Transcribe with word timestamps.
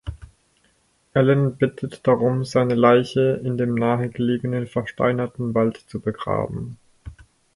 Alan 1.13 1.57
bittet 1.57 2.07
darum, 2.07 2.43
seine 2.43 2.73
Leiche 2.73 3.39
in 3.43 3.55
dem 3.59 3.75
nahegelegenen 3.75 4.65
Versteinerten 4.65 5.53
Wald 5.53 5.77
zu 5.77 5.99
begraben. 5.99 6.79